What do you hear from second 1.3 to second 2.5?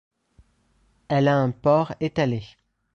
un port étalé.